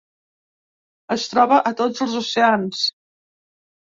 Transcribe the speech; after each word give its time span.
Es 1.15 1.25
troba 1.33 1.59
a 1.69 1.73
tots 1.83 2.03
els 2.05 2.15
oceans. 2.21 2.81